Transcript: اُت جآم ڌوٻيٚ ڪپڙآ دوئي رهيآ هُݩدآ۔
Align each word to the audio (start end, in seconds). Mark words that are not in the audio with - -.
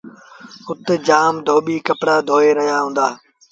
اُت 0.67 0.87
جآم 1.07 1.33
ڌوٻيٚ 1.45 1.85
ڪپڙآ 1.87 2.15
دوئي 2.27 2.49
رهيآ 2.57 2.77
هُݩدآ۔ 2.85 3.07